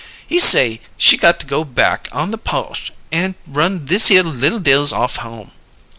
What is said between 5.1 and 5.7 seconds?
home.